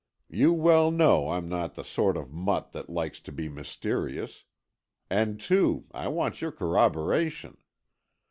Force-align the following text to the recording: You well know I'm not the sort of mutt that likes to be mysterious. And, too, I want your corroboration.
You 0.31 0.51
well 0.51 0.89
know 0.89 1.29
I'm 1.29 1.47
not 1.47 1.75
the 1.75 1.83
sort 1.83 2.17
of 2.17 2.33
mutt 2.33 2.71
that 2.71 2.89
likes 2.89 3.19
to 3.19 3.31
be 3.31 3.47
mysterious. 3.47 4.45
And, 5.11 5.39
too, 5.39 5.85
I 5.91 6.07
want 6.07 6.41
your 6.41 6.51
corroboration. 6.51 7.57